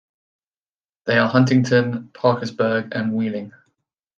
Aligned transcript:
They 1.05 1.19
are 1.19 1.29
Huntington, 1.29 2.09
Parkersburg, 2.15 2.91
and 2.95 3.13
Wheeling. 3.13 3.51